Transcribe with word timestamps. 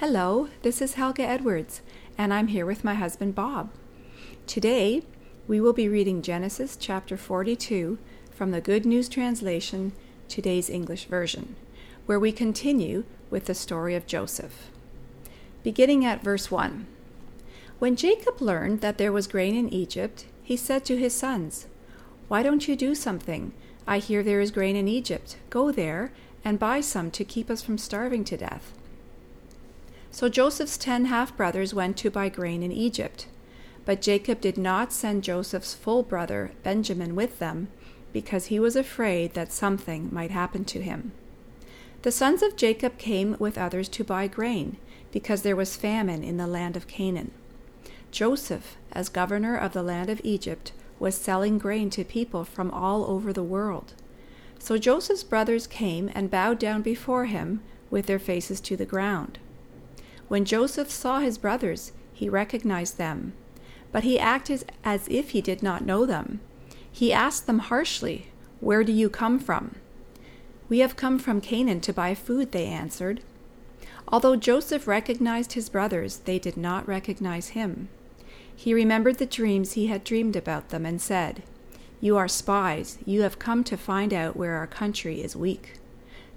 Hello, 0.00 0.46
this 0.62 0.80
is 0.80 0.94
Helga 0.94 1.24
Edwards, 1.24 1.82
and 2.16 2.32
I'm 2.32 2.46
here 2.46 2.64
with 2.64 2.84
my 2.84 2.94
husband 2.94 3.34
Bob. 3.34 3.70
Today, 4.46 5.02
we 5.48 5.60
will 5.60 5.72
be 5.72 5.88
reading 5.88 6.22
Genesis 6.22 6.76
chapter 6.76 7.16
42 7.16 7.98
from 8.30 8.52
the 8.52 8.60
Good 8.60 8.86
News 8.86 9.08
Translation, 9.08 9.90
today's 10.28 10.70
English 10.70 11.06
version, 11.06 11.56
where 12.06 12.20
we 12.20 12.30
continue 12.30 13.06
with 13.28 13.46
the 13.46 13.56
story 13.56 13.96
of 13.96 14.06
Joseph. 14.06 14.70
Beginning 15.64 16.04
at 16.04 16.22
verse 16.22 16.48
1. 16.48 16.86
When 17.80 17.96
Jacob 17.96 18.40
learned 18.40 18.80
that 18.82 18.98
there 18.98 19.10
was 19.10 19.26
grain 19.26 19.56
in 19.56 19.68
Egypt, 19.68 20.26
he 20.44 20.56
said 20.56 20.84
to 20.84 20.96
his 20.96 21.12
sons, 21.12 21.66
Why 22.28 22.44
don't 22.44 22.68
you 22.68 22.76
do 22.76 22.94
something? 22.94 23.50
I 23.84 23.98
hear 23.98 24.22
there 24.22 24.40
is 24.40 24.52
grain 24.52 24.76
in 24.76 24.86
Egypt. 24.86 25.38
Go 25.50 25.72
there 25.72 26.12
and 26.44 26.56
buy 26.56 26.82
some 26.82 27.10
to 27.10 27.24
keep 27.24 27.50
us 27.50 27.62
from 27.62 27.78
starving 27.78 28.22
to 28.26 28.36
death. 28.36 28.77
So 30.18 30.28
Joseph's 30.28 30.76
ten 30.76 31.04
half 31.04 31.36
brothers 31.36 31.72
went 31.72 31.96
to 31.98 32.10
buy 32.10 32.28
grain 32.28 32.64
in 32.64 32.72
Egypt. 32.72 33.28
But 33.84 34.02
Jacob 34.02 34.40
did 34.40 34.58
not 34.58 34.92
send 34.92 35.22
Joseph's 35.22 35.74
full 35.74 36.02
brother 36.02 36.50
Benjamin 36.64 37.14
with 37.14 37.38
them, 37.38 37.68
because 38.12 38.46
he 38.46 38.58
was 38.58 38.74
afraid 38.74 39.34
that 39.34 39.52
something 39.52 40.08
might 40.10 40.32
happen 40.32 40.64
to 40.64 40.82
him. 40.82 41.12
The 42.02 42.10
sons 42.10 42.42
of 42.42 42.56
Jacob 42.56 42.98
came 42.98 43.36
with 43.38 43.56
others 43.56 43.88
to 43.90 44.02
buy 44.02 44.26
grain, 44.26 44.76
because 45.12 45.42
there 45.42 45.54
was 45.54 45.76
famine 45.76 46.24
in 46.24 46.36
the 46.36 46.48
land 46.48 46.76
of 46.76 46.88
Canaan. 46.88 47.30
Joseph, 48.10 48.76
as 48.90 49.08
governor 49.08 49.56
of 49.56 49.72
the 49.72 49.84
land 49.84 50.10
of 50.10 50.20
Egypt, 50.24 50.72
was 50.98 51.14
selling 51.14 51.58
grain 51.58 51.90
to 51.90 52.02
people 52.02 52.44
from 52.44 52.72
all 52.72 53.08
over 53.08 53.32
the 53.32 53.44
world. 53.44 53.94
So 54.58 54.78
Joseph's 54.78 55.22
brothers 55.22 55.68
came 55.68 56.10
and 56.12 56.28
bowed 56.28 56.58
down 56.58 56.82
before 56.82 57.26
him 57.26 57.62
with 57.88 58.06
their 58.06 58.18
faces 58.18 58.60
to 58.62 58.76
the 58.76 58.84
ground. 58.84 59.38
When 60.28 60.44
Joseph 60.44 60.90
saw 60.90 61.20
his 61.20 61.38
brothers, 61.38 61.92
he 62.12 62.28
recognized 62.28 62.98
them, 62.98 63.32
but 63.92 64.04
he 64.04 64.18
acted 64.18 64.70
as 64.84 65.08
if 65.08 65.30
he 65.30 65.40
did 65.40 65.62
not 65.62 65.84
know 65.84 66.04
them. 66.04 66.40
He 66.90 67.12
asked 67.12 67.46
them 67.46 67.60
harshly, 67.60 68.30
Where 68.60 68.84
do 68.84 68.92
you 68.92 69.08
come 69.08 69.38
from? 69.38 69.76
We 70.68 70.80
have 70.80 70.96
come 70.96 71.18
from 71.18 71.40
Canaan 71.40 71.80
to 71.82 71.92
buy 71.92 72.14
food, 72.14 72.52
they 72.52 72.66
answered. 72.66 73.22
Although 74.08 74.36
Joseph 74.36 74.86
recognized 74.86 75.52
his 75.52 75.68
brothers, 75.68 76.18
they 76.18 76.38
did 76.38 76.56
not 76.56 76.86
recognize 76.86 77.48
him. 77.50 77.88
He 78.54 78.74
remembered 78.74 79.18
the 79.18 79.26
dreams 79.26 79.72
he 79.72 79.86
had 79.86 80.04
dreamed 80.04 80.34
about 80.34 80.70
them 80.70 80.84
and 80.84 81.00
said, 81.00 81.42
You 82.00 82.16
are 82.16 82.28
spies. 82.28 82.98
You 83.06 83.22
have 83.22 83.38
come 83.38 83.62
to 83.64 83.76
find 83.76 84.12
out 84.12 84.36
where 84.36 84.56
our 84.56 84.66
country 84.66 85.22
is 85.22 85.36
weak. 85.36 85.78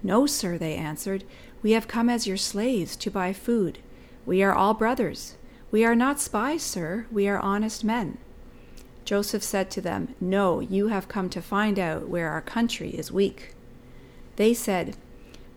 No, 0.04 0.26
sir, 0.26 0.58
they 0.58 0.76
answered. 0.76 1.24
We 1.62 1.72
have 1.72 1.88
come 1.88 2.10
as 2.10 2.28
your 2.28 2.38
slaves 2.38 2.96
to 2.98 3.12
buy 3.12 3.34
food. 3.34 3.80
We 4.26 4.42
are 4.44 4.54
all 4.54 4.74
brothers. 4.74 5.36
We 5.70 5.86
are 5.86 5.96
not 5.96 6.20
spies, 6.20 6.64
sir. 6.64 7.06
We 7.12 7.28
are 7.28 7.40
honest 7.40 7.84
men. 7.84 8.18
Joseph 9.06 9.44
said 9.44 9.70
to 9.72 9.82
them, 9.82 10.16
No, 10.20 10.60
you 10.60 10.88
have 10.88 11.08
come 11.08 11.30
to 11.30 11.42
find 11.42 11.78
out 11.78 12.08
where 12.08 12.30
our 12.30 12.42
country 12.42 12.90
is 12.90 13.12
weak. 13.12 13.54
They 14.36 14.54
said, 14.54 14.96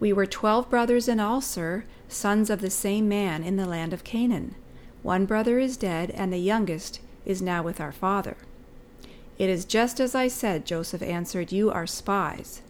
We 0.01 0.13
were 0.13 0.27
twelve 0.27 0.69
brothers 0.69 1.09
in 1.09 1.21
all, 1.21 1.41
sir, 1.41 1.85
sons 2.09 2.51
of 2.51 2.61
the 2.61 2.71
same 2.71 3.09
man 3.09 3.43
in 3.43 3.57
the 3.57 3.67
land 3.67 3.93
of 3.93 4.05
Canaan. 4.05 4.55
One 5.03 5.27
brother 5.27 5.59
is 5.59 5.77
dead, 5.77 6.11
and 6.11 6.33
the 6.33 6.39
youngest 6.39 7.01
is 7.25 7.43
now 7.43 7.63
with 7.63 7.81
our 7.81 7.93
father. 7.93 8.37
It 9.39 9.51
is 9.51 9.65
just 9.65 10.01
as 10.01 10.15
I 10.15 10.29
said, 10.29 10.67
Joseph 10.67 11.03
answered, 11.03 11.53
You 11.53 11.71
are 11.71 11.87
spies. 11.87 12.63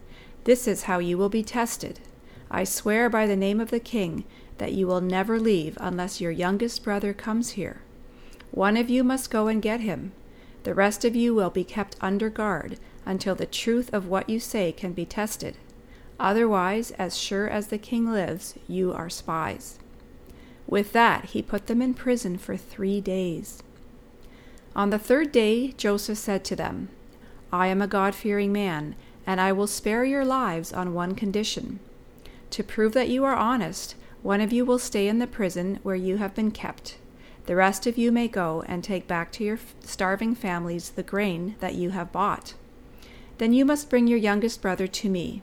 This 0.45 0.67
is 0.67 0.83
how 0.83 0.99
you 0.99 1.17
will 1.17 1.29
be 1.29 1.43
tested. 1.43 1.99
I 2.49 2.63
swear 2.63 3.09
by 3.09 3.25
the 3.25 3.35
name 3.35 3.59
of 3.59 3.71
the 3.71 3.79
king 3.79 4.23
that 4.57 4.73
you 4.73 4.87
will 4.87 5.01
never 5.01 5.39
leave 5.39 5.77
unless 5.81 6.21
your 6.21 6.31
youngest 6.31 6.83
brother 6.83 7.13
comes 7.13 7.51
here. 7.51 7.81
One 8.51 8.77
of 8.77 8.89
you 8.89 9.03
must 9.03 9.29
go 9.29 9.47
and 9.47 9.61
get 9.61 9.81
him. 9.81 10.13
The 10.63 10.73
rest 10.73 11.03
of 11.03 11.15
you 11.15 11.35
will 11.35 11.49
be 11.49 11.63
kept 11.63 11.97
under 12.01 12.29
guard 12.29 12.79
until 13.05 13.35
the 13.35 13.45
truth 13.45 13.93
of 13.93 14.07
what 14.07 14.29
you 14.29 14.39
say 14.39 14.71
can 14.71 14.93
be 14.93 15.05
tested. 15.05 15.57
Otherwise, 16.19 16.91
as 16.91 17.17
sure 17.17 17.47
as 17.47 17.67
the 17.67 17.77
king 17.77 18.09
lives, 18.09 18.55
you 18.67 18.93
are 18.93 19.09
spies. 19.09 19.79
With 20.67 20.93
that, 20.93 21.25
he 21.25 21.41
put 21.41 21.67
them 21.67 21.81
in 21.81 21.93
prison 21.93 22.37
for 22.37 22.57
three 22.57 23.01
days. 23.01 23.61
On 24.75 24.89
the 24.89 24.99
third 24.99 25.31
day, 25.31 25.73
Joseph 25.73 26.17
said 26.17 26.43
to 26.45 26.55
them, 26.55 26.89
I 27.51 27.67
am 27.67 27.81
a 27.81 27.87
God 27.87 28.15
fearing 28.15 28.51
man, 28.51 28.95
and 29.27 29.39
I 29.39 29.51
will 29.51 29.67
spare 29.67 30.03
your 30.03 30.25
lives 30.25 30.73
on 30.73 30.93
one 30.93 31.15
condition. 31.15 31.79
To 32.55 32.63
prove 32.63 32.93
that 32.93 33.09
you 33.09 33.25
are 33.25 33.35
honest, 33.35 33.95
one 34.23 34.39
of 34.39 34.53
you 34.53 34.63
will 34.63 34.79
stay 34.79 35.09
in 35.09 35.19
the 35.19 35.27
prison 35.27 35.79
where 35.83 35.93
you 35.93 36.15
have 36.19 36.33
been 36.33 36.51
kept. 36.51 36.95
The 37.47 37.55
rest 37.57 37.85
of 37.85 37.97
you 37.97 38.13
may 38.13 38.29
go 38.29 38.63
and 38.65 38.81
take 38.81 39.09
back 39.09 39.33
to 39.33 39.43
your 39.43 39.59
starving 39.81 40.35
families 40.35 40.91
the 40.91 41.03
grain 41.03 41.57
that 41.59 41.75
you 41.75 41.89
have 41.89 42.13
bought. 42.13 42.53
Then 43.39 43.51
you 43.51 43.65
must 43.65 43.89
bring 43.89 44.07
your 44.07 44.17
youngest 44.17 44.61
brother 44.61 44.87
to 44.87 45.09
me. 45.09 45.41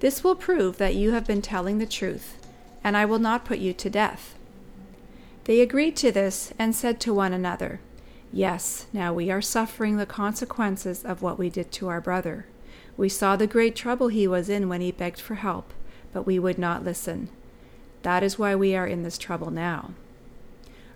This 0.00 0.22
will 0.22 0.34
prove 0.34 0.76
that 0.76 0.94
you 0.94 1.12
have 1.12 1.26
been 1.26 1.40
telling 1.40 1.78
the 1.78 1.86
truth, 1.86 2.36
and 2.84 2.94
I 2.94 3.06
will 3.06 3.18
not 3.18 3.46
put 3.46 3.58
you 3.58 3.72
to 3.72 3.88
death. 3.88 4.34
They 5.44 5.62
agreed 5.62 5.96
to 5.96 6.12
this 6.12 6.52
and 6.58 6.74
said 6.74 7.00
to 7.00 7.14
one 7.14 7.32
another, 7.32 7.80
Yes, 8.34 8.84
now 8.92 9.14
we 9.14 9.30
are 9.30 9.40
suffering 9.40 9.96
the 9.96 10.04
consequences 10.04 11.06
of 11.06 11.22
what 11.22 11.38
we 11.38 11.48
did 11.48 11.72
to 11.72 11.88
our 11.88 12.02
brother. 12.02 12.44
We 12.98 13.08
saw 13.08 13.34
the 13.34 13.46
great 13.46 13.74
trouble 13.74 14.08
he 14.08 14.28
was 14.28 14.50
in 14.50 14.68
when 14.68 14.82
he 14.82 14.92
begged 14.92 15.22
for 15.22 15.36
help, 15.36 15.72
but 16.14 16.24
we 16.24 16.38
would 16.38 16.58
not 16.58 16.84
listen. 16.84 17.28
That 18.02 18.22
is 18.22 18.38
why 18.38 18.54
we 18.54 18.74
are 18.74 18.86
in 18.86 19.02
this 19.02 19.18
trouble 19.18 19.50
now. 19.50 19.90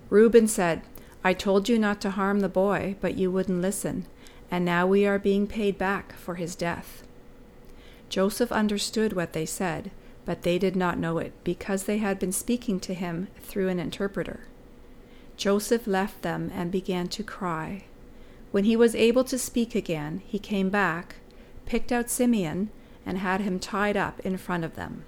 Reuben 0.09 0.49
said, 0.49 0.81
I 1.23 1.35
told 1.35 1.69
you 1.69 1.79
not 1.79 2.01
to 2.03 2.11
harm 2.11 2.41
the 2.41 2.49
boy, 2.49 2.97
but 3.03 3.19
you 3.19 3.31
wouldn't 3.31 3.61
listen, 3.61 4.07
and 4.51 4.65
now 4.65 4.87
we 4.87 5.05
are 5.05 5.19
being 5.19 5.47
paid 5.47 5.77
back 5.77 6.15
for 6.15 6.37
his 6.37 6.55
death. 6.55 7.03
Joseph 8.09 8.53
understood 8.53 9.13
what 9.13 9.35
they 9.35 9.45
said, 9.45 9.91
but 10.25 10.43
they 10.43 10.59
did 10.59 10.77
not 10.77 10.99
know 10.99 11.19
it, 11.19 11.33
because 11.45 11.85
they 11.85 11.99
had 11.99 12.19
been 12.19 12.33
speaking 12.33 12.79
to 12.81 12.95
him 12.95 13.29
through 13.43 13.69
an 13.69 13.81
interpreter. 13.81 14.41
Joseph 15.37 15.87
left 15.87 16.23
them 16.23 16.51
and 16.55 16.71
began 16.71 17.09
to 17.09 17.23
cry. 17.23 17.85
When 18.51 18.65
he 18.65 18.77
was 18.77 18.95
able 18.95 19.25
to 19.25 19.39
speak 19.39 19.75
again, 19.75 20.23
he 20.27 20.39
came 20.39 20.71
back, 20.71 21.17
picked 21.67 21.93
out 21.93 22.09
Simeon, 22.09 22.71
and 23.07 23.19
had 23.19 23.41
him 23.41 23.59
tied 23.59 23.97
up 23.97 24.21
in 24.21 24.37
front 24.37 24.65
of 24.65 24.77
them. 24.77 25.05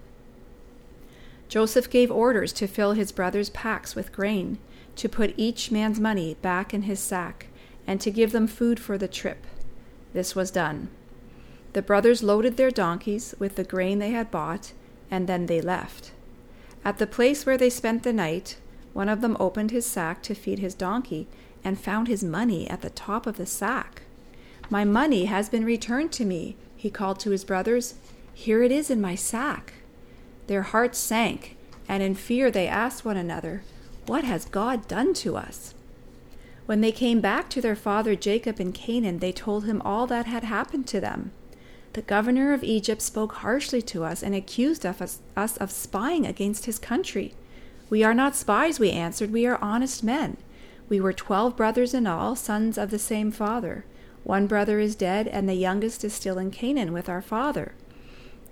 Joseph 1.49 1.91
gave 1.91 2.11
orders 2.11 2.53
to 2.53 2.67
fill 2.67 2.93
his 2.93 3.11
brothers' 3.11 3.51
packs 3.51 3.97
with 3.97 4.13
grain, 4.13 4.59
to 4.97 5.09
put 5.09 5.35
each 5.37 5.71
man's 5.71 5.99
money 5.99 6.35
back 6.43 6.73
in 6.73 6.83
his 6.83 7.01
sack, 7.01 7.47
and 7.87 8.01
to 8.01 8.11
give 8.11 8.33
them 8.33 8.47
food 8.47 8.79
for 8.79 8.97
the 8.97 9.09
trip. 9.09 9.47
This 10.13 10.37
was 10.37 10.51
done. 10.51 10.89
The 11.73 11.83
brothers 11.83 12.23
loaded 12.23 12.57
their 12.57 12.71
donkeys 12.71 13.35
with 13.39 13.57
the 13.57 13.65
grain 13.65 13.99
they 13.99 14.11
had 14.11 14.31
bought, 14.31 14.73
and 15.11 15.29
then 15.29 15.47
they 15.47 15.61
left. 15.61 16.13
At 16.85 16.99
the 16.99 17.07
place 17.07 17.45
where 17.45 17.59
they 17.59 17.71
spent 17.71 18.03
the 18.03 18.13
night, 18.13 18.57
one 18.93 19.09
of 19.09 19.21
them 19.21 19.37
opened 19.39 19.71
his 19.71 19.87
sack 19.87 20.23
to 20.23 20.35
feed 20.35 20.59
his 20.59 20.75
donkey 20.75 21.29
and 21.63 21.79
found 21.79 22.09
his 22.09 22.25
money 22.25 22.69
at 22.69 22.81
the 22.81 22.91
top 22.91 23.27
of 23.27 23.37
the 23.37 23.47
sack. 23.47 24.03
My 24.69 24.85
money 24.85 25.27
has 25.27 25.49
been 25.49 25.65
returned 25.65 26.13
to 26.13 26.25
me, 26.25 26.57
he 26.81 26.89
called 26.89 27.21
to 27.21 27.31
his 27.31 27.45
brothers. 27.45 27.95
Here 28.33 28.63
it 28.63 28.73
is 28.73 28.91
in 28.91 29.03
my 29.03 29.15
sack. 29.15 29.75
Their 30.47 30.63
hearts 30.63 30.99
sank, 30.99 31.59
and 31.87 32.03
in 32.03 32.15
fear 32.15 32.51
they 32.51 32.67
asked 32.67 33.05
one 33.05 33.19
another, 33.19 33.63
What 34.07 34.25
has 34.25 34.47
God 34.47 34.89
done 34.89 35.13
to 35.15 35.37
us? 35.37 35.75
When 36.65 36.81
they 36.81 36.91
came 36.91 37.21
back 37.21 37.51
to 37.51 37.61
their 37.61 37.77
father 37.77 38.15
Jacob 38.17 38.59
in 38.61 38.73
Canaan, 38.73 39.19
they 39.19 39.31
told 39.31 39.67
him 39.67 39.83
all 39.85 40.07
that 40.07 40.25
had 40.25 40.45
happened 40.45 40.87
to 40.87 41.01
them. 41.01 41.33
The 41.93 42.03
governor 42.03 42.55
of 42.55 42.65
Egypt 42.65 43.03
spoke 43.03 43.35
harshly 43.35 43.83
to 43.83 44.05
us 44.05 44.23
and 44.23 44.35
accused 44.35 44.87
us, 44.87 45.21
us 45.37 45.57
of 45.59 45.71
spying 45.71 46.25
against 46.25 46.65
his 46.65 46.79
country. 46.79 47.35
We 47.91 48.03
are 48.03 48.15
not 48.15 48.37
spies, 48.37 48.81
we 48.81 48.91
answered, 48.91 49.33
we 49.33 49.47
are 49.47 49.59
honest 49.61 50.03
men. 50.03 50.39
We 50.89 50.99
were 50.99 51.13
twelve 51.13 51.59
brothers 51.59 51.93
in 51.93 52.07
all, 52.07 52.37
sons 52.37 52.79
of 52.79 52.91
the 52.91 52.99
same 52.99 53.31
father. 53.31 53.85
One 54.25 54.47
brother 54.47 54.79
is 54.79 54.95
dead, 54.95 55.27
and 55.29 55.49
the 55.49 55.55
youngest 55.55 56.05
is 56.05 56.13
still 56.13 56.39
in 56.39 56.51
Canaan 56.51 56.93
with 56.93 57.09
our 57.09 57.23
father. 57.23 57.73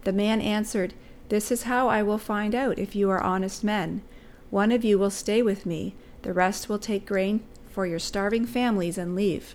The 0.05 0.13
man 0.13 0.41
answered, 0.41 0.95
this 1.29 1.51
is 1.51 1.65
how 1.65 1.89
I 1.89 2.03
will 2.03 2.19
find 2.19 2.55
out 2.55 2.79
if 2.79 2.97
you 2.97 3.11
are 3.11 3.23
honest 3.23 3.63
men. 3.63 4.03
One 4.51 4.73
of 4.73 4.83
you 4.83 4.99
will 4.99 5.11
stay 5.11 5.43
with 5.43 5.67
me, 5.67 5.95
the 6.23 6.33
rest 6.33 6.69
will 6.69 6.79
take 6.79 7.07
grain 7.07 7.43
for 7.69 7.87
your 7.87 7.99
starving 7.99 8.47
families 8.47 8.97
and 8.97 9.15
leave. 9.15 9.55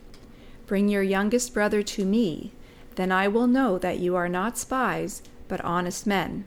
Bring 0.68 0.88
your 0.88 1.04
youngest 1.04 1.54
brother 1.54 1.82
to 1.82 2.06
me, 2.06 2.52
then 2.96 3.12
I 3.12 3.28
will 3.28 3.48
know 3.48 3.80
that 3.80 4.00
you 4.00 4.16
are 4.16 4.30
not 4.30 4.58
spies, 4.58 5.24
but 5.48 5.62
honest 5.62 6.06
men. 6.06 6.46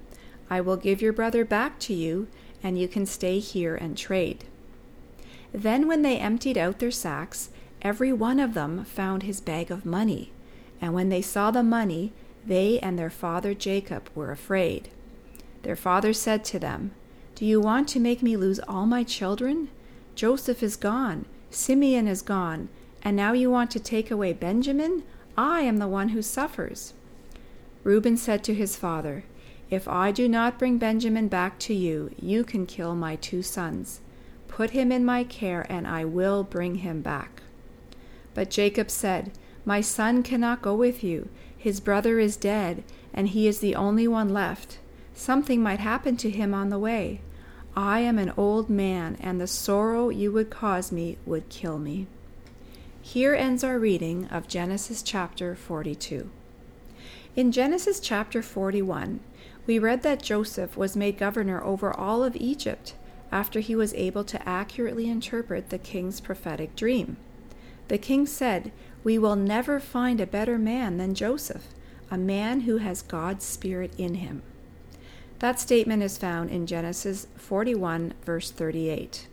I 0.48 0.60
will 0.60 0.76
give 0.76 1.02
your 1.02 1.12
brother 1.12 1.44
back 1.44 1.80
to 1.80 1.94
you, 1.94 2.28
and 2.62 2.78
you 2.78 2.86
can 2.86 3.04
stay 3.04 3.40
here 3.40 3.74
and 3.74 3.98
trade. 3.98 4.44
Then, 5.52 5.88
when 5.88 6.02
they 6.02 6.18
emptied 6.18 6.56
out 6.56 6.78
their 6.78 6.90
sacks, 6.90 7.50
every 7.86 8.12
one 8.12 8.40
of 8.40 8.54
them 8.54 8.84
found 8.84 9.22
his 9.22 9.40
bag 9.40 9.70
of 9.70 9.86
money. 9.86 10.32
And 10.80 10.92
when 10.92 11.08
they 11.08 11.22
saw 11.22 11.52
the 11.52 11.62
money, 11.62 12.12
they 12.44 12.80
and 12.80 12.98
their 12.98 13.10
father 13.10 13.54
Jacob 13.54 14.10
were 14.12 14.32
afraid. 14.32 14.88
Their 15.62 15.76
father 15.76 16.12
said 16.12 16.44
to 16.46 16.58
them, 16.58 16.90
Do 17.36 17.46
you 17.46 17.60
want 17.60 17.86
to 17.90 18.00
make 18.00 18.24
me 18.24 18.36
lose 18.36 18.58
all 18.66 18.86
my 18.86 19.04
children? 19.04 19.68
Joseph 20.16 20.64
is 20.64 20.74
gone, 20.74 21.26
Simeon 21.50 22.08
is 22.08 22.22
gone, 22.22 22.68
and 23.02 23.16
now 23.16 23.32
you 23.32 23.52
want 23.52 23.70
to 23.70 23.78
take 23.78 24.10
away 24.10 24.32
Benjamin? 24.32 25.04
I 25.38 25.60
am 25.60 25.76
the 25.76 25.86
one 25.86 26.08
who 26.08 26.22
suffers. 26.22 26.92
Reuben 27.84 28.16
said 28.16 28.42
to 28.44 28.54
his 28.54 28.74
father, 28.76 29.22
If 29.70 29.86
I 29.86 30.10
do 30.10 30.28
not 30.28 30.58
bring 30.58 30.78
Benjamin 30.78 31.28
back 31.28 31.60
to 31.60 31.74
you, 31.74 32.10
you 32.20 32.42
can 32.42 32.66
kill 32.66 32.96
my 32.96 33.14
two 33.14 33.42
sons. 33.42 34.00
Put 34.48 34.70
him 34.70 34.90
in 34.90 35.04
my 35.04 35.22
care, 35.22 35.64
and 35.68 35.86
I 35.86 36.04
will 36.04 36.42
bring 36.42 36.76
him 36.76 37.00
back. 37.00 37.42
But 38.36 38.50
Jacob 38.50 38.90
said, 38.90 39.32
My 39.64 39.80
son 39.80 40.22
cannot 40.22 40.60
go 40.60 40.74
with 40.74 41.02
you. 41.02 41.30
His 41.56 41.80
brother 41.80 42.20
is 42.20 42.36
dead, 42.36 42.84
and 43.14 43.28
he 43.28 43.48
is 43.48 43.60
the 43.60 43.74
only 43.74 44.06
one 44.06 44.28
left. 44.28 44.76
Something 45.14 45.62
might 45.62 45.80
happen 45.80 46.18
to 46.18 46.28
him 46.28 46.52
on 46.52 46.68
the 46.68 46.78
way. 46.78 47.22
I 47.74 48.00
am 48.00 48.18
an 48.18 48.34
old 48.36 48.68
man, 48.68 49.16
and 49.20 49.40
the 49.40 49.46
sorrow 49.46 50.10
you 50.10 50.30
would 50.32 50.50
cause 50.50 50.92
me 50.92 51.16
would 51.24 51.48
kill 51.48 51.78
me. 51.78 52.08
Here 53.00 53.34
ends 53.34 53.64
our 53.64 53.78
reading 53.78 54.26
of 54.26 54.48
Genesis 54.48 55.02
chapter 55.02 55.54
42. 55.54 56.28
In 57.36 57.52
Genesis 57.52 58.00
chapter 58.00 58.42
41, 58.42 59.20
we 59.66 59.78
read 59.78 60.02
that 60.02 60.22
Joseph 60.22 60.76
was 60.76 60.94
made 60.94 61.16
governor 61.16 61.64
over 61.64 61.90
all 61.90 62.22
of 62.22 62.36
Egypt 62.36 62.96
after 63.32 63.60
he 63.60 63.74
was 63.74 63.94
able 63.94 64.24
to 64.24 64.46
accurately 64.46 65.08
interpret 65.08 65.70
the 65.70 65.78
king's 65.78 66.20
prophetic 66.20 66.76
dream. 66.76 67.16
The 67.88 67.98
king 67.98 68.26
said, 68.26 68.72
We 69.04 69.18
will 69.18 69.36
never 69.36 69.78
find 69.80 70.20
a 70.20 70.26
better 70.26 70.58
man 70.58 70.98
than 70.98 71.14
Joseph, 71.14 71.68
a 72.10 72.18
man 72.18 72.60
who 72.60 72.78
has 72.78 73.02
God's 73.02 73.44
Spirit 73.44 73.92
in 73.96 74.16
him. 74.16 74.42
That 75.38 75.60
statement 75.60 76.02
is 76.02 76.18
found 76.18 76.50
in 76.50 76.66
Genesis 76.66 77.26
41, 77.36 78.14
verse 78.24 78.50
38. 78.50 79.28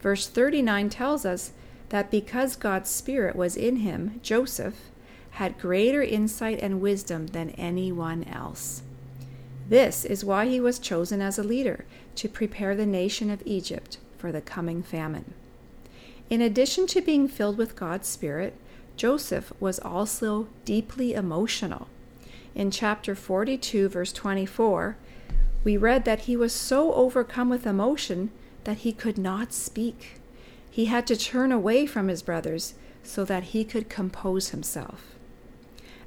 Verse 0.00 0.26
39 0.28 0.90
tells 0.90 1.24
us 1.26 1.52
that 1.88 2.10
because 2.10 2.56
God's 2.56 2.90
Spirit 2.90 3.34
was 3.34 3.56
in 3.56 3.76
him, 3.76 4.20
Joseph 4.22 4.90
had 5.32 5.58
greater 5.58 6.02
insight 6.02 6.60
and 6.60 6.80
wisdom 6.80 7.28
than 7.28 7.50
anyone 7.50 8.24
else. 8.24 8.82
This 9.68 10.04
is 10.04 10.24
why 10.24 10.46
he 10.46 10.60
was 10.60 10.78
chosen 10.78 11.20
as 11.20 11.38
a 11.38 11.42
leader 11.42 11.84
to 12.16 12.28
prepare 12.28 12.76
the 12.76 12.86
nation 12.86 13.30
of 13.30 13.42
Egypt 13.44 13.98
for 14.18 14.30
the 14.30 14.40
coming 14.40 14.82
famine. 14.82 15.34
In 16.30 16.40
addition 16.40 16.86
to 16.88 17.02
being 17.02 17.28
filled 17.28 17.58
with 17.58 17.76
God's 17.76 18.08
Spirit, 18.08 18.54
Joseph 18.96 19.52
was 19.60 19.78
also 19.78 20.48
deeply 20.64 21.14
emotional. 21.14 21.88
In 22.54 22.70
chapter 22.70 23.14
42, 23.14 23.88
verse 23.88 24.12
24, 24.12 24.96
we 25.64 25.76
read 25.76 26.04
that 26.04 26.20
he 26.20 26.36
was 26.36 26.52
so 26.52 26.92
overcome 26.94 27.48
with 27.48 27.66
emotion 27.66 28.30
that 28.64 28.78
he 28.78 28.92
could 28.92 29.18
not 29.18 29.52
speak. 29.52 30.20
He 30.70 30.86
had 30.86 31.06
to 31.08 31.16
turn 31.16 31.52
away 31.52 31.86
from 31.86 32.08
his 32.08 32.22
brothers 32.22 32.74
so 33.02 33.24
that 33.24 33.44
he 33.44 33.64
could 33.64 33.88
compose 33.88 34.50
himself. 34.50 35.14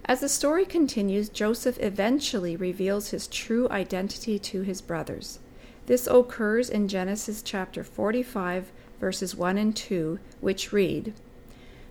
As 0.06 0.22
the 0.22 0.30
story 0.30 0.66
continues, 0.66 1.30
Joseph 1.30 1.78
eventually 1.82 2.56
reveals 2.56 3.10
his 3.10 3.28
true 3.28 3.68
identity 3.70 4.40
to 4.40 4.62
his 4.62 4.82
brothers. 4.82 5.40
This 5.86 6.08
occurs 6.08 6.70
in 6.70 6.88
Genesis 6.88 7.42
chapter 7.42 7.84
45, 7.84 8.72
verses 9.00 9.36
1 9.36 9.58
and 9.58 9.76
2, 9.76 10.20
which 10.42 10.72
read 10.74 11.14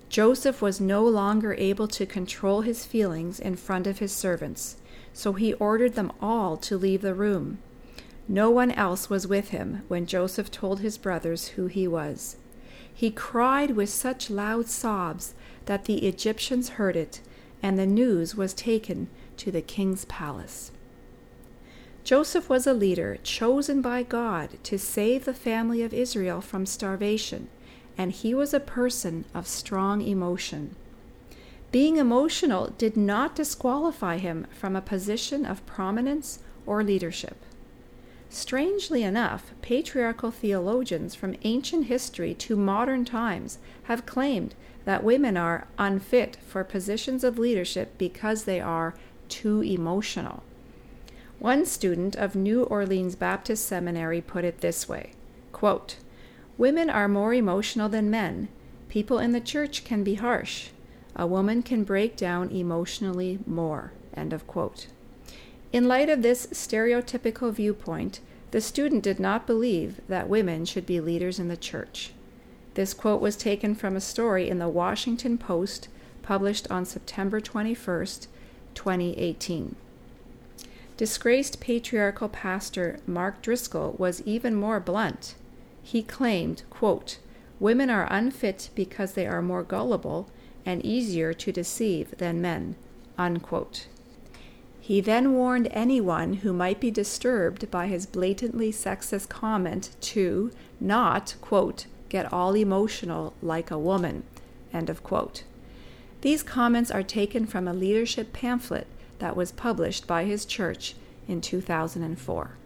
Joseph 0.09 0.63
was 0.63 0.81
no 0.81 1.05
longer 1.05 1.55
able 1.55 1.89
to 1.89 2.07
control 2.07 2.61
his 2.61 2.85
feelings 2.85 3.41
in 3.41 3.57
front 3.57 3.87
of 3.87 3.99
his 3.99 4.13
servants, 4.13 4.77
so 5.13 5.33
he 5.33 5.55
ordered 5.55 5.95
them 5.95 6.13
all 6.21 6.57
to 6.59 6.79
leave 6.79 7.03
the 7.03 7.15
room. 7.15 7.59
No 8.29 8.51
one 8.51 8.71
else 8.73 9.11
was 9.11 9.27
with 9.27 9.51
him 9.51 9.83
when 9.89 10.07
Joseph 10.07 10.51
told 10.51 10.81
his 10.81 10.99
brothers 10.99 11.49
who 11.49 11.67
he 11.67 11.87
was. 11.87 12.37
He 12.93 13.11
cried 13.11 13.73
with 13.73 13.91
such 13.91 14.31
loud 14.31 14.69
sobs 14.69 15.35
that 15.67 15.85
the 15.85 16.07
Egyptians 16.07 16.71
heard 16.71 16.97
it, 16.97 17.21
and 17.63 17.79
the 17.79 17.87
news 17.87 18.35
was 18.35 18.55
taken 18.55 19.09
to 19.37 19.51
the 19.51 19.63
king's 19.63 20.05
palace. 20.07 20.71
Joseph 22.07 22.49
was 22.49 22.69
a 22.69 22.73
leader 22.73 23.19
chosen 23.25 23.83
by 23.83 24.05
God 24.05 24.63
to 24.63 24.79
save 24.79 25.25
the 25.25 25.35
family 25.35 25.83
of 25.83 25.93
Israel 25.93 26.41
from 26.41 26.65
starvation, 26.65 27.49
and 27.99 28.13
he 28.13 28.33
was 28.33 28.55
a 28.55 28.61
person 28.61 29.25
of 29.35 29.49
strong 29.49 30.01
emotion. 30.01 30.77
Being 31.73 31.97
emotional 31.97 32.73
did 32.79 32.97
not 32.97 33.35
disqualify 33.35 34.19
him 34.19 34.47
from 34.57 34.77
a 34.77 34.81
position 34.81 35.45
of 35.45 35.67
prominence 35.67 36.39
or 36.65 36.85
leadership. 36.85 37.39
Strangely 38.31 39.03
enough, 39.03 39.51
patriarchal 39.61 40.31
theologians 40.31 41.17
from 41.17 41.35
ancient 41.43 41.87
history 41.87 42.35
to 42.35 42.55
modern 42.55 43.05
times 43.05 43.59
have 43.85 44.07
claimed 44.07 44.55
that 44.85 45.03
women 45.03 45.37
are 45.37 45.67
unfit 45.77 46.37
for 46.47 46.63
positions 46.63 47.25
of 47.25 47.37
leadership 47.37 47.99
because 47.99 48.45
they 48.45 48.61
are 48.61 48.95
too 49.29 49.61
emotional. 49.61 50.45
One 51.39 51.67
student 51.67 52.17
of 52.17 52.35
New 52.35 52.63
Orleans 52.65 53.15
Baptist 53.15 53.67
Seminary 53.67 54.21
put 54.21 54.45
it 54.45 54.61
this 54.61 54.89
way 54.89 55.13
quote, 55.53 55.97
Women 56.57 56.89
are 56.89 57.09
more 57.09 57.35
emotional 57.35 57.89
than 57.89 58.11
men. 58.11 58.49
People 58.89 59.19
in 59.19 59.33
the 59.33 59.41
church 59.41 59.85
can 59.85 60.03
be 60.03 60.15
harsh. 60.15 60.69
A 61.15 61.27
woman 61.27 61.63
can 61.63 61.85
break 61.85 62.17
down 62.17 62.51
emotionally 62.51 63.39
more. 63.47 63.93
End 64.15 64.33
of 64.33 64.47
quote. 64.47 64.87
In 65.73 65.87
light 65.87 66.09
of 66.09 66.23
this 66.23 66.47
stereotypical 66.49 67.53
viewpoint, 67.53 68.21
the 68.51 68.61
student 68.61 69.03
did 69.03 69.21
not 69.21 69.47
believe 69.47 70.01
that 70.09 70.29
women 70.29 70.65
should 70.65 70.87
be 70.87 71.01
leaders 71.01 71.39
in 71.39 71.49
the 71.49 71.57
church. 71.57 72.13
This 72.75 72.95
quote 72.95 73.21
was 73.21 73.37
taken 73.37 73.75
from 73.75 73.97
a 73.97 74.01
story 74.01 74.49
in 74.49 74.59
the 74.59 74.69
Washington 74.69 75.37
Post 75.37 75.89
published 76.23 76.71
on 76.71 76.85
September 76.85 77.41
21, 77.41 78.07
2018. 78.75 79.77
Disgraced 80.97 81.61
patriarchal 81.61 82.31
pastor 82.31 82.99
Mark 83.07 83.43
Driscoll 83.43 83.95
was 83.99 84.23
even 84.23 84.55
more 84.55 84.81
blunt. 84.81 85.35
He 85.83 86.03
claimed, 86.03 86.63
quote, 86.71 87.19
Women 87.61 87.91
are 87.91 88.09
unfit 88.11 88.71
because 88.75 89.13
they 89.13 89.27
are 89.27 89.43
more 89.43 89.63
gullible 89.63 90.31
and 90.65 90.85
easier 90.85 91.35
to 91.35 91.53
deceive 91.53 92.17
than 92.17 92.41
men. 92.41 92.77
Unquote. 93.19 93.89
He 94.81 95.01
then 95.01 95.35
warned 95.35 95.69
anyone 95.73 96.35
who 96.35 96.53
might 96.53 96.81
be 96.81 96.91
disturbed 96.91 97.71
by 97.71 97.89
his 97.89 98.07
blatantly 98.07 98.73
sexist 98.73 99.29
comment 99.29 99.91
to 100.01 100.51
not, 100.81 101.35
quote, 101.41 101.87
get 102.09 102.33
all 102.33 102.57
emotional 102.57 103.35
like 103.43 103.71
a 103.71 103.79
woman, 103.79 104.23
end 104.73 104.89
of 104.89 105.03
quote. 105.03 105.45
These 106.23 106.43
comments 106.43 106.91
are 106.91 107.03
taken 107.03 107.47
from 107.47 107.69
a 107.69 107.75
leadership 107.75 108.33
pamphlet 108.33 108.87
that 109.19 109.37
was 109.37 109.53
published 109.53 110.07
by 110.07 110.25
his 110.25 110.45
church 110.45 110.95
in 111.29 111.41
2004. 111.41 112.57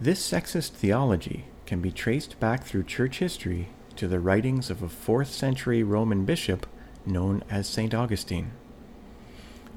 This 0.00 0.30
sexist 0.30 0.70
theology 0.70 1.44
can 1.66 1.80
be 1.80 1.92
traced 1.92 2.40
back 2.40 2.64
through 2.64 2.84
church 2.84 3.18
history 3.18 3.68
to 3.96 4.08
the 4.08 4.20
writings 4.20 4.70
of 4.70 4.82
a 4.82 4.88
4th 4.88 5.26
century 5.26 5.82
Roman 5.82 6.24
bishop 6.24 6.66
known 7.04 7.44
as 7.50 7.68
St. 7.68 7.94
Augustine. 7.94 8.50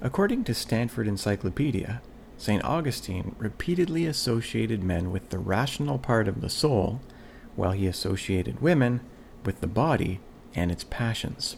According 0.01 0.43
to 0.45 0.53
Stanford 0.53 1.07
Encyclopedia, 1.07 2.01
St. 2.37 2.63
Augustine 2.63 3.35
repeatedly 3.37 4.05
associated 4.05 4.83
men 4.83 5.11
with 5.11 5.29
the 5.29 5.39
rational 5.39 5.97
part 5.97 6.27
of 6.27 6.41
the 6.41 6.49
soul, 6.49 6.99
while 7.55 7.71
he 7.71 7.87
associated 7.87 8.61
women 8.61 9.01
with 9.45 9.61
the 9.61 9.67
body 9.67 10.19
and 10.55 10.71
its 10.71 10.83
passions. 10.83 11.57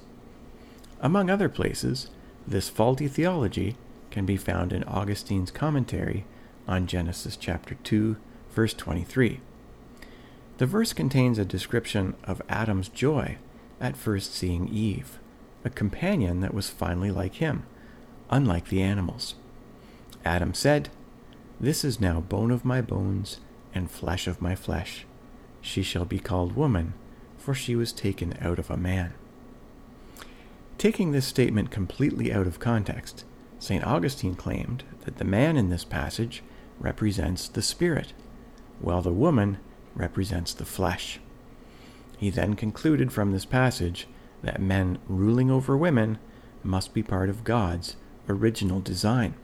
Among 1.01 1.29
other 1.29 1.49
places, 1.49 2.09
this 2.47 2.69
faulty 2.69 3.07
theology 3.07 3.75
can 4.11 4.25
be 4.25 4.37
found 4.37 4.71
in 4.71 4.83
Augustine's 4.83 5.51
commentary 5.51 6.25
on 6.67 6.87
Genesis 6.87 7.35
chapter 7.35 7.75
2, 7.83 8.17
verse 8.51 8.73
23. 8.73 9.39
The 10.57 10.65
verse 10.65 10.93
contains 10.93 11.37
a 11.37 11.45
description 11.45 12.15
of 12.23 12.41
Adam's 12.47 12.87
joy 12.87 13.37
at 13.81 13.97
first 13.97 14.33
seeing 14.33 14.69
Eve, 14.69 15.19
a 15.63 15.69
companion 15.69 16.39
that 16.41 16.53
was 16.53 16.69
finally 16.69 17.11
like 17.11 17.35
him, 17.35 17.63
unlike 18.29 18.69
the 18.69 18.81
animals. 18.81 19.35
Adam 20.23 20.53
said, 20.53 20.89
This 21.59 21.83
is 21.83 21.99
now 21.99 22.21
bone 22.21 22.51
of 22.51 22.63
my 22.63 22.81
bones 22.81 23.39
and 23.73 23.91
flesh 23.91 24.27
of 24.27 24.41
my 24.41 24.55
flesh. 24.55 25.05
She 25.61 25.83
shall 25.83 26.05
be 26.05 26.19
called 26.19 26.55
woman, 26.55 26.93
for 27.37 27.53
she 27.53 27.75
was 27.75 27.91
taken 27.91 28.37
out 28.39 28.59
of 28.59 28.69
a 28.69 28.77
man. 28.77 29.13
Taking 30.77 31.11
this 31.11 31.25
statement 31.25 31.71
completely 31.71 32.33
out 32.33 32.47
of 32.47 32.59
context, 32.59 33.23
St. 33.59 33.83
Augustine 33.83 34.35
claimed 34.35 34.83
that 35.05 35.17
the 35.17 35.23
man 35.23 35.55
in 35.55 35.69
this 35.69 35.85
passage 35.85 36.43
represents 36.79 37.47
the 37.47 37.61
spirit, 37.61 38.13
while 38.79 39.01
the 39.01 39.13
woman 39.13 39.57
represents 39.95 40.53
the 40.53 40.65
flesh. 40.65 41.19
He 42.17 42.29
then 42.29 42.55
concluded 42.55 43.13
from 43.13 43.31
this 43.31 43.45
passage 43.45 44.07
that 44.41 44.61
men 44.61 44.99
ruling 45.07 45.49
over 45.49 45.77
women 45.77 46.19
must 46.63 46.93
be 46.93 47.01
part 47.01 47.29
of 47.29 47.43
God's 47.43 47.95
original 48.27 48.81
design. 48.81 49.35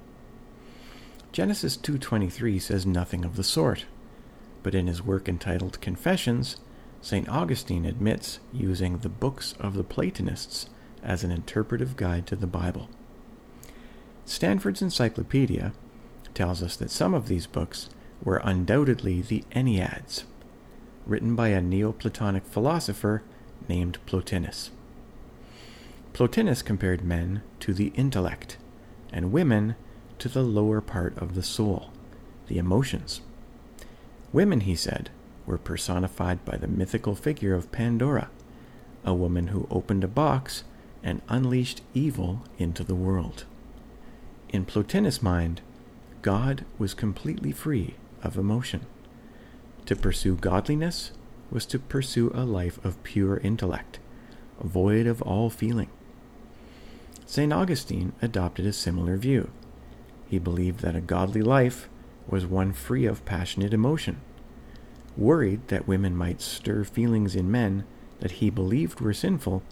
Genesis 1.32 1.78
2:23 1.78 2.60
says 2.60 2.86
nothing 2.86 3.24
of 3.24 3.36
the 3.38 3.44
sort. 3.44 3.86
but 4.64 4.76
in 4.76 4.86
his 4.86 5.02
work 5.02 5.28
entitled 5.28 5.82
Confessions, 5.82 6.58
St. 7.02 7.28
Augustine 7.28 7.84
admits 7.84 8.40
using 8.54 9.00
the 9.00 9.10
books 9.10 9.56
of 9.60 9.74
the 9.74 9.84
Platonists 9.84 10.68
as 11.04 11.24
an 11.24 11.32
interpretive 11.32 11.96
guide 11.96 12.28
to 12.28 12.36
the 12.36 12.48
Bible. 12.48 12.90
Stanford's 14.26 14.82
Encyclopedia 14.82 15.74
tells 16.34 16.64
us 16.64 16.76
that 16.78 16.92
some 16.92 17.14
of 17.14 17.28
these 17.28 17.48
books 17.48 17.90
were 18.24 18.42
undoubtedly 18.44 19.22
the 19.22 19.44
Enneads, 19.52 20.24
written 21.06 21.36
by 21.36 21.50
a 21.50 21.62
Neoplatonic 21.62 22.46
philosopher 22.46 23.24
named 23.68 23.98
Plotinus. 24.06 24.70
Plotinus 26.14 26.62
compared 26.62 27.04
men 27.04 27.42
to 27.60 27.74
the 27.74 27.92
intellect 27.96 28.58
and 29.12 29.32
women 29.32 29.76
to 30.20 30.30
the 30.30 30.44
lower 30.44 30.82
part 30.82 31.18
of 31.18 31.36
the 31.36 31.44
soul, 31.44 31.90
the 32.48 32.58
emotions. 32.58 33.22
Women, 34.32 34.62
he 34.62 34.76
said, 34.76 35.10
were 35.46 35.58
personified 35.58 36.46
by 36.46 36.58
the 36.58 36.68
mythical 36.68 37.16
figure 37.16 37.56
of 37.56 37.72
Pandora, 37.72 38.30
a 39.04 39.14
woman 39.14 39.48
who 39.48 39.68
opened 39.72 40.04
a 40.04 40.08
box 40.08 40.64
and 41.04 41.22
unleashed 41.30 41.82
evil 41.94 42.44
into 42.58 42.84
the 42.84 42.96
world. 42.96 43.46
In 44.50 44.66
Plotinus' 44.66 45.22
mind, 45.22 45.62
God 46.22 46.66
was 46.78 46.94
completely 46.94 47.52
free 47.52 47.96
of 48.24 48.38
emotion. 48.38 48.86
To 49.86 49.96
pursue 49.96 50.36
godliness 50.36 51.12
was 51.50 51.66
to 51.68 51.80
pursue 51.80 52.32
a 52.34 52.46
life 52.46 52.84
of 52.86 53.02
pure 53.04 53.38
intellect, 53.38 54.00
void 54.62 55.08
of 55.08 55.22
all 55.22 55.50
feeling. 55.50 55.90
St. 57.26 57.52
Augustine 57.52 58.14
adopted 58.22 58.66
a 58.66 58.74
similar 58.74 59.18
view. 59.18 59.50
He 60.28 60.38
believed 60.38 60.82
that 60.82 60.96
a 60.96 61.02
godly 61.02 61.42
life 61.42 61.90
was 62.28 62.46
one 62.46 62.74
free 62.74 63.06
of 63.06 63.26
passionate 63.26 63.74
emotion. 63.74 64.22
Worried 65.18 65.68
that 65.68 65.88
women 65.88 66.16
might 66.16 66.42
stir 66.42 66.84
feelings 66.84 67.36
in 67.36 67.52
men 67.52 67.86
that 68.20 68.32
he 68.32 68.50
believed 68.50 69.02
were 69.02 69.14
sinful, 69.14 69.64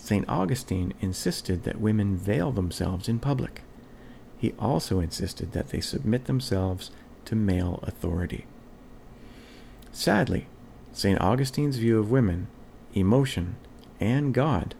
St. 0.00 0.28
Augustine 0.28 0.94
insisted 1.00 1.62
that 1.62 1.80
women 1.80 2.16
veil 2.16 2.50
themselves 2.50 3.08
in 3.08 3.20
public. 3.20 3.62
He 4.38 4.54
also 4.58 4.98
insisted 4.98 5.52
that 5.52 5.68
they 5.68 5.80
submit 5.80 6.24
themselves 6.24 6.90
to 7.26 7.36
male 7.36 7.78
authority. 7.82 8.46
Sadly, 9.92 10.46
St. 10.92 11.20
Augustine's 11.20 11.76
view 11.76 11.98
of 11.98 12.10
women, 12.10 12.48
emotion, 12.94 13.56
and 14.00 14.32
God 14.32 14.74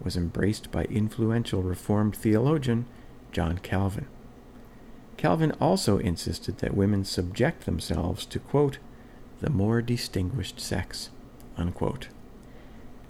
was 0.00 0.16
embraced 0.16 0.70
by 0.70 0.84
influential 0.84 1.62
Reformed 1.62 2.16
theologian 2.16 2.86
John 3.32 3.58
Calvin. 3.58 4.06
Calvin 5.16 5.52
also 5.60 5.98
insisted 5.98 6.58
that 6.58 6.76
women 6.76 7.04
subject 7.04 7.66
themselves 7.66 8.24
to, 8.26 8.38
quote, 8.38 8.78
the 9.40 9.50
more 9.50 9.82
distinguished 9.82 10.60
sex, 10.60 11.10
unquote. 11.56 12.08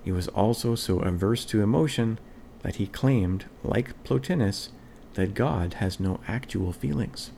He 0.02 0.12
was 0.12 0.28
also 0.28 0.75
so 0.75 1.00
averse 1.00 1.45
to 1.47 1.62
emotion 1.62 2.19
that 2.62 2.76
he 2.76 2.87
claimed, 2.87 3.47
like 3.62 4.02
Plotinus, 4.04 4.71
that 5.14 5.35
God 5.35 5.75
has 5.75 6.00
no 6.00 6.21
actual 6.28 6.73
feelings. 6.73 7.30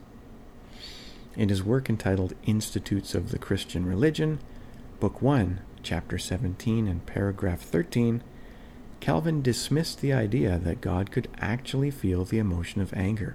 In 1.37 1.49
his 1.49 1.63
work 1.63 1.89
entitled 1.89 2.35
Institutes 2.45 3.15
of 3.15 3.31
the 3.31 3.39
Christian 3.39 3.87
Religion, 3.87 4.39
Book 5.01 5.23
1, 5.23 5.61
Chapter 5.83 6.19
17 6.19 6.87
and 6.87 7.05
Paragraph 7.07 7.61
13, 7.61 8.23
Calvin 9.01 9.43
dismissed 9.43 10.01
the 10.01 10.13
idea 10.13 10.59
that 10.59 10.81
God 10.81 11.11
could 11.11 11.27
actually 11.39 11.91
feel 11.91 12.25
the 12.25 12.39
emotion 12.39 12.81
of 12.81 12.95
anger. 12.95 13.35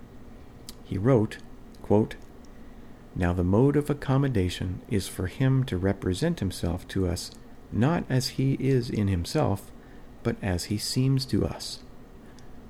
He 0.85 0.97
wrote, 0.97 1.39
quote, 1.81 2.15
Now 3.15 3.33
the 3.33 3.43
mode 3.43 3.75
of 3.75 3.89
accommodation 3.89 4.79
is 4.89 5.09
for 5.09 5.27
him 5.27 5.65
to 5.65 5.77
represent 5.77 6.39
himself 6.39 6.87
to 6.89 7.07
us 7.07 7.31
not 7.71 8.03
as 8.09 8.29
he 8.29 8.53
is 8.53 8.89
in 8.89 9.07
himself, 9.07 9.71
but 10.23 10.35
as 10.41 10.65
he 10.65 10.77
seems 10.77 11.25
to 11.25 11.45
us. 11.45 11.79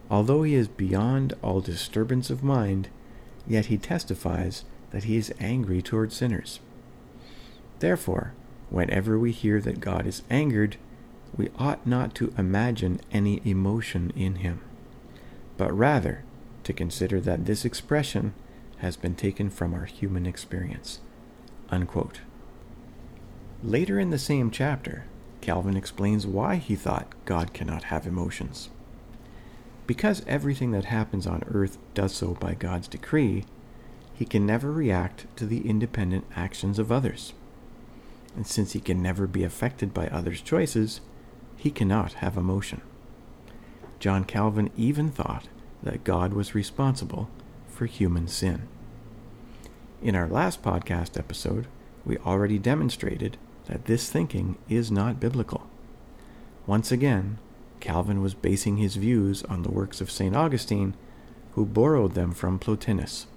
Although 0.10 0.44
he 0.44 0.56
is 0.56 0.68
beyond 0.68 1.34
all 1.42 1.60
disturbance 1.60 2.30
of 2.30 2.44
mind, 2.44 2.90
yet 3.48 3.66
he 3.66 3.78
testifies 3.78 4.64
that 4.92 5.04
he 5.04 5.18
is 5.18 5.34
angry 5.40 5.82
toward 5.82 6.12
sinners. 6.14 6.60
Therefore, 7.80 8.34
whenever 8.70 9.20
we 9.20 9.32
hear 9.32 9.60
that 9.62 9.80
God 9.80 10.08
is 10.08 10.24
angered, 10.30 10.78
we 11.36 11.50
ought 11.60 11.86
not 11.86 12.16
to 12.16 12.34
imagine 12.38 13.00
any 13.12 13.42
emotion 13.46 14.12
in 14.16 14.36
him, 14.36 14.62
but 15.58 15.76
rather 15.78 16.24
to 16.64 16.74
consider 16.74 17.20
that 17.22 17.46
this 17.46 17.66
expression 17.66 18.34
has 18.78 18.96
been 18.96 19.16
taken 19.16 19.50
from 19.50 19.74
our 19.74 19.86
human 19.86 20.26
experience. 20.26 21.00
Unquote. 21.70 22.22
Later 23.64 24.00
in 24.00 24.12
the 24.12 24.20
same 24.20 24.52
chapter, 24.52 25.06
Calvin 25.42 25.76
explains 25.76 26.28
why 26.28 26.58
he 26.58 26.76
thought 26.76 27.16
God 27.26 27.54
cannot 27.54 27.86
have 27.86 28.06
emotions. 28.06 28.70
Because 29.88 30.24
everything 30.28 30.72
that 30.72 30.86
happens 30.86 31.26
on 31.26 31.44
earth 31.48 31.80
does 31.96 32.14
so 32.14 32.36
by 32.36 32.54
God's 32.54 32.88
decree, 32.88 33.46
he 34.14 34.26
can 34.26 34.46
never 34.46 34.72
react 34.72 35.26
to 35.38 35.46
the 35.48 35.68
independent 35.68 36.26
actions 36.36 36.78
of 36.78 36.92
others. 36.92 37.34
And 38.36 38.46
since 38.46 38.74
he 38.74 38.80
can 38.80 39.02
never 39.02 39.26
be 39.26 39.44
affected 39.44 39.92
by 39.92 40.08
others' 40.08 40.42
choices, 40.42 41.02
he 41.56 41.72
cannot 41.72 42.14
have 42.14 42.38
emotion. 42.38 42.82
John 44.00 44.24
Calvin 44.24 44.70
even 44.78 45.10
thought 45.10 45.48
that 45.82 46.04
God 46.04 46.32
was 46.32 46.54
responsible 46.54 47.28
for 47.68 47.88
human 47.88 48.28
sin. 48.28 48.68
In 50.04 50.16
our 50.16 50.28
last 50.28 50.62
podcast 50.62 51.18
episode, 51.18 51.66
we 52.06 52.18
already 52.20 52.60
demonstrated 52.60 53.38
that 53.68 53.86
this 53.86 54.10
thinking 54.10 54.58
is 54.68 54.92
not 54.92 55.20
biblical. 55.20 55.68
Once 56.66 56.92
again, 56.92 57.38
Calvin 57.80 58.22
was 58.22 58.34
basing 58.34 58.78
his 58.78 58.96
views 58.96 59.44
on 59.44 59.62
the 59.62 59.72
works 59.72 60.02
of 60.02 60.12
St. 60.12 60.36
Augustine, 60.36 60.96
who 61.54 61.66
borrowed 61.66 62.14
them 62.14 62.34
from 62.34 62.60
Plotinus. 62.60 63.28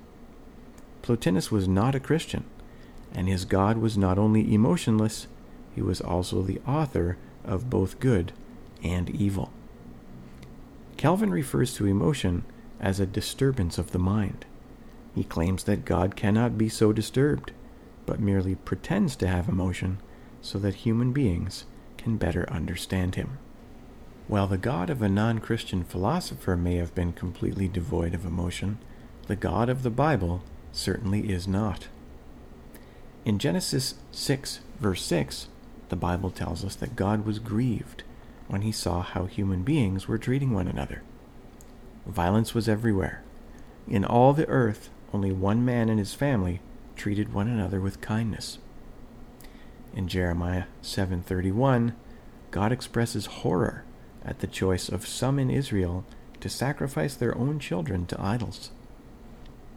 Plotinus 1.02 1.50
was 1.50 1.68
not 1.68 1.94
a 1.94 2.00
Christian, 2.00 2.44
and 3.12 3.28
his 3.28 3.44
God 3.44 3.78
was 3.78 3.98
not 3.98 4.18
only 4.18 4.52
emotionless, 4.52 5.26
he 5.74 5.82
was 5.82 6.00
also 6.00 6.42
the 6.42 6.60
author 6.66 7.16
of 7.44 7.70
both 7.70 8.00
good 8.00 8.32
and 8.82 9.10
evil. 9.10 9.50
Calvin 10.96 11.30
refers 11.30 11.74
to 11.74 11.86
emotion 11.86 12.44
as 12.78 13.00
a 13.00 13.06
disturbance 13.06 13.78
of 13.78 13.92
the 13.92 13.98
mind. 13.98 14.44
He 15.14 15.24
claims 15.24 15.64
that 15.64 15.84
God 15.84 16.16
cannot 16.16 16.58
be 16.58 16.68
so 16.68 16.92
disturbed, 16.92 17.52
but 18.06 18.20
merely 18.20 18.54
pretends 18.54 19.16
to 19.16 19.26
have 19.26 19.48
emotion 19.48 19.98
so 20.42 20.58
that 20.58 20.76
human 20.76 21.12
beings 21.12 21.64
can 21.96 22.16
better 22.16 22.48
understand 22.50 23.14
him. 23.14 23.38
While 24.26 24.46
the 24.46 24.58
God 24.58 24.90
of 24.90 25.02
a 25.02 25.08
non 25.08 25.40
Christian 25.40 25.84
philosopher 25.84 26.56
may 26.56 26.76
have 26.76 26.94
been 26.94 27.12
completely 27.12 27.68
devoid 27.68 28.14
of 28.14 28.24
emotion, 28.24 28.78
the 29.26 29.36
God 29.36 29.68
of 29.68 29.82
the 29.82 29.90
Bible 29.90 30.42
certainly 30.72 31.30
is 31.30 31.48
not. 31.48 31.88
In 33.24 33.38
Genesis 33.38 33.94
6, 34.12 34.60
verse 34.78 35.02
6, 35.02 35.48
the 35.88 35.96
Bible 35.96 36.30
tells 36.30 36.64
us 36.64 36.74
that 36.76 36.96
God 36.96 37.26
was 37.26 37.38
grieved 37.38 38.04
when 38.48 38.62
he 38.62 38.72
saw 38.72 39.02
how 39.02 39.26
human 39.26 39.62
beings 39.62 40.08
were 40.08 40.18
treating 40.18 40.52
one 40.52 40.68
another. 40.68 41.02
Violence 42.06 42.54
was 42.54 42.68
everywhere. 42.68 43.22
In 43.88 44.04
all 44.04 44.32
the 44.32 44.48
earth, 44.48 44.90
only 45.12 45.32
one 45.32 45.64
man 45.64 45.88
and 45.88 45.98
his 45.98 46.14
family 46.14 46.60
treated 46.96 47.32
one 47.32 47.48
another 47.48 47.80
with 47.80 48.00
kindness. 48.00 48.58
In 49.94 50.06
Jeremiah 50.06 50.64
7:31, 50.82 51.94
God 52.50 52.72
expresses 52.72 53.26
horror 53.26 53.84
at 54.24 54.38
the 54.38 54.46
choice 54.46 54.88
of 54.88 55.06
some 55.06 55.38
in 55.38 55.50
Israel 55.50 56.04
to 56.40 56.48
sacrifice 56.48 57.14
their 57.14 57.36
own 57.36 57.58
children 57.58 58.06
to 58.06 58.20
idols. 58.20 58.70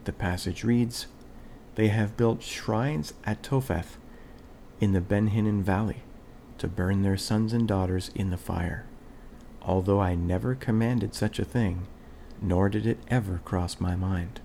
The 0.06 0.14
passage 0.14 0.64
reads, 0.64 1.08
They 1.76 1.88
have 1.88 2.18
built 2.18 2.44
shrines 2.44 3.14
at 3.26 3.42
Topheth 3.42 3.98
in 4.80 4.92
the 4.92 5.02
Ben 5.02 5.28
Hinnom 5.28 5.64
Valley 5.64 6.04
to 6.58 6.68
burn 6.68 7.02
their 7.02 7.18
sons 7.18 7.54
and 7.54 7.68
daughters 7.68 8.12
in 8.14 8.30
the 8.30 8.38
fire, 8.38 8.86
although 9.62 10.00
I 10.00 10.16
never 10.16 10.56
commanded 10.56 11.16
such 11.16 11.40
a 11.40 11.46
thing, 11.46 11.88
nor 12.42 12.70
did 12.70 12.86
it 12.86 13.00
ever 13.08 13.42
cross 13.44 13.80
my 13.80 13.96
mind. 13.96 14.42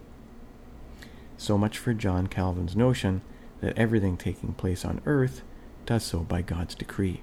So 1.37 1.59
much 1.59 1.79
for 1.79 1.93
John 1.95 2.27
Calvin's 2.27 2.77
notion 2.77 3.21
that 3.61 3.77
everything 3.77 4.17
taking 4.17 4.55
place 4.55 4.85
on 4.85 5.01
earth 5.05 5.43
does 5.89 6.05
so 6.05 6.19
by 6.19 6.43
God's 6.43 6.75
decree. 6.75 7.23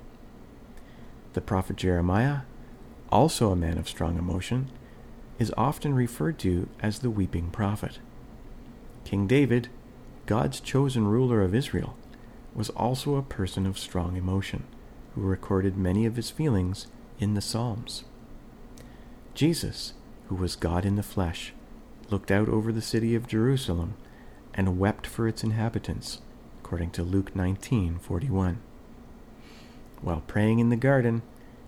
The 1.34 1.42
prophet 1.42 1.76
Jeremiah, 1.76 2.40
also 3.12 3.52
a 3.52 3.56
man 3.56 3.78
of 3.78 3.88
strong 3.88 4.18
emotion, 4.18 4.72
is 5.38 5.54
often 5.56 5.94
referred 5.94 6.40
to 6.40 6.68
as 6.82 6.98
the 7.00 7.12
weeping 7.12 7.52
prophet. 7.52 8.00
King 9.04 9.28
David, 9.28 9.70
God's 10.26 10.60
chosen 10.60 11.08
ruler 11.08 11.44
of 11.44 11.54
Israel, 11.54 11.96
was 12.56 12.72
also 12.72 13.18
a 13.18 13.22
person 13.22 13.68
of 13.68 13.78
strong 13.78 14.18
emotion, 14.18 14.64
who 15.14 15.22
recorded 15.22 15.78
many 15.78 16.08
of 16.08 16.16
his 16.16 16.32
feelings 16.32 16.88
in 17.20 17.36
the 17.36 17.42
Psalms. 17.42 18.04
Jesus, 19.36 19.94
who 20.28 20.34
was 20.34 20.56
God 20.56 20.86
in 20.86 20.96
the 20.96 21.04
flesh, 21.04 21.54
looked 22.10 22.32
out 22.32 22.50
over 22.50 22.72
the 22.72 22.82
city 22.82 23.14
of 23.14 23.28
Jerusalem 23.28 23.94
and 24.56 24.80
wept 24.80 25.06
for 25.06 25.28
its 25.28 25.44
inhabitants, 25.44 26.22
according 26.66 26.90
to 26.90 27.04
Luke 27.04 27.36
19:41. 27.36 28.58
While 30.02 30.22
praying 30.22 30.58
in 30.58 30.70
the 30.70 30.76
garden, 30.76 31.22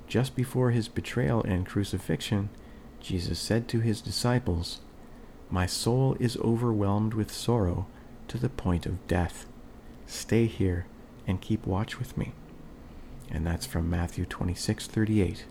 just 0.08 0.36
before 0.36 0.72
his 0.72 0.88
betrayal 0.88 1.44
and 1.44 1.68
crucifixion, 1.68 2.50
Jesus 3.00 3.38
said 3.38 3.68
to 3.68 3.80
his 3.80 4.02
disciples, 4.02 4.80
My 5.52 5.68
soul 5.68 6.18
is 6.20 6.36
overwhelmed 6.38 7.14
with 7.14 7.32
sorrow 7.32 7.86
to 8.28 8.40
the 8.40 8.50
point 8.50 8.88
of 8.88 9.06
death. 9.06 9.46
Stay 10.08 10.48
here 10.48 10.88
and 11.28 11.42
keep 11.42 11.68
watch 11.68 12.00
with 12.00 12.18
me. 12.18 12.34
And 13.30 13.46
that's 13.46 13.68
from 13.68 13.92
Matthew 13.92 14.26
26:38. 14.26 15.46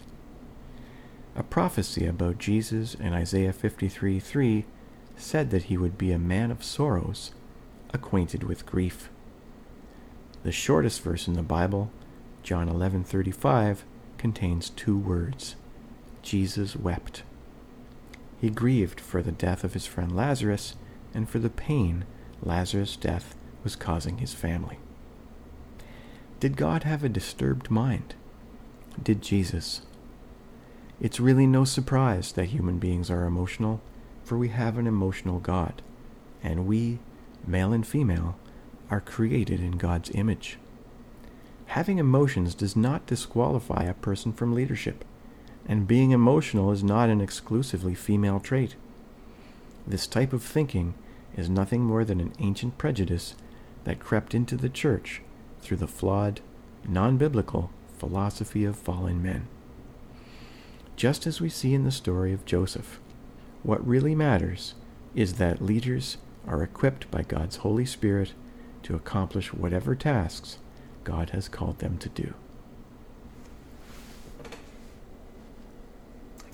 A 1.37 1.45
prophecy 1.45 2.05
about 2.05 2.39
Jesus 2.39 2.95
in 2.95 3.13
Isaiah 3.13 3.53
53:3 3.53 4.65
said 5.17 5.51
that 5.51 5.71
he 5.71 5.77
would 5.77 5.97
be 5.97 6.11
a 6.11 6.19
man 6.19 6.51
of 6.51 6.65
sorrows, 6.65 7.31
acquainted 7.95 8.43
with 8.43 8.67
grief. 8.67 9.09
The 10.47 10.53
shortest 10.53 11.03
verse 11.03 11.27
in 11.27 11.35
the 11.35 11.43
Bible, 11.43 11.91
John 12.45 12.69
11:35, 12.69 13.85
contains 14.17 14.71
two 14.71 14.97
words. 14.97 15.57
Jesus 16.23 16.77
wept. 16.77 17.25
He 18.41 18.49
grieved 18.49 19.01
for 19.01 19.23
the 19.23 19.33
death 19.33 19.65
of 19.65 19.73
his 19.73 19.87
friend 19.87 20.15
Lazarus 20.15 20.77
and 21.13 21.29
for 21.29 21.41
the 21.41 21.51
pain 21.51 22.05
Lazarus' 22.41 22.95
death 22.95 23.35
was 23.65 23.75
causing 23.75 24.19
his 24.19 24.35
family. 24.35 24.79
Did 26.39 26.57
God 26.57 26.85
have 26.85 27.03
a 27.03 27.09
disturbed 27.09 27.69
mind? 27.69 28.15
Did 29.03 29.23
Jesus? 29.23 29.81
It's 31.01 31.19
really 31.19 31.49
no 31.49 31.65
surprise 31.65 32.31
that 32.31 32.51
human 32.51 32.79
beings 32.79 33.11
are 33.11 33.25
emotional, 33.25 33.81
for 34.23 34.39
we 34.39 34.51
have 34.51 34.79
an 34.79 34.87
emotional 34.87 35.41
God, 35.41 35.83
and 36.41 36.69
we, 36.69 37.01
male 37.45 37.73
and 37.73 37.85
female, 37.85 38.37
are 38.91 39.01
created 39.01 39.61
in 39.61 39.73
God's 39.73 40.11
image. 40.15 40.59
Having 41.67 41.99
emotions 41.99 42.55
does 42.55 42.77
not 42.77 43.07
disqualify 43.07 43.85
a 43.85 43.95
person 43.95 44.33
from 44.33 44.55
leadership, 44.55 45.05
and 45.67 45.89
being 45.89 46.13
emotional 46.13 46.71
is 46.71 46.85
not 46.85 47.09
an 47.09 47.21
exclusively 47.21 47.95
female 47.95 48.39
trait. 48.39 48.77
This 49.87 50.07
type 50.07 50.33
of 50.33 50.43
thinking 50.43 50.95
is 51.37 51.51
nothing 51.51 51.83
more 51.83 52.05
than 52.05 52.21
an 52.21 52.33
ancient 52.39 52.79
prejudice 52.79 53.35
that 53.85 54.01
crept 54.01 54.35
into 54.35 54.57
the 54.57 54.69
church 54.69 55.23
through 55.61 55.77
the 55.77 55.89
flawed, 55.89 56.41
non 56.89 57.17
biblical 57.17 57.71
philosophy 57.99 58.65
of 58.65 58.77
fallen 58.77 59.23
men. 59.23 59.49
Just 60.97 61.27
as 61.27 61.41
we 61.41 61.49
see 61.49 61.75
in 61.75 61.85
the 61.85 61.91
story 61.91 62.33
of 62.33 62.45
Joseph, 62.45 63.01
what 63.63 63.87
really 63.87 64.15
matters 64.15 64.75
is 65.15 65.35
that 65.35 65.61
leaders 65.61 66.17
are 66.47 66.63
equipped 66.63 67.11
by 67.11 67.23
God's 67.23 67.57
Holy 67.57 67.85
Spirit 67.85 68.33
to 68.87 68.95
accomplish 68.95 69.53
whatever 69.53 69.97
tasks 69.97 70.59
God 71.03 71.31
has 71.31 71.49
called 71.49 71.81
them 71.81 71.99
to 71.99 72.09
do. 72.09 72.35